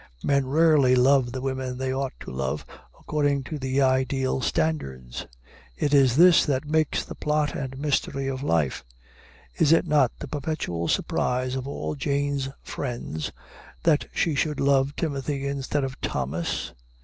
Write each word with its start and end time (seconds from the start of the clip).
Men 0.23 0.47
rarely 0.47 0.95
love 0.95 1.31
the 1.31 1.41
women 1.43 1.77
they 1.77 1.93
ought 1.93 2.13
to 2.21 2.31
love, 2.31 2.65
according 2.99 3.43
to 3.43 3.59
the 3.59 3.83
ideal 3.83 4.41
standards. 4.41 5.27
It 5.77 5.93
is 5.93 6.15
this 6.15 6.43
that 6.43 6.65
makes 6.65 7.03
the 7.05 7.13
plot 7.13 7.53
and 7.53 7.77
mystery 7.77 8.27
of 8.27 8.41
life. 8.41 8.83
Is 9.59 9.71
it 9.71 9.85
not 9.85 10.11
the 10.17 10.27
perpetual 10.27 10.87
surprise 10.87 11.53
of 11.55 11.67
all 11.67 11.93
Jane's 11.93 12.49
friends 12.63 13.31
that 13.83 14.05
she 14.11 14.33
should 14.33 14.59
love 14.59 14.95
Timothy 14.95 15.45
instead 15.45 15.83
of 15.83 16.01
Thomas? 16.01 16.73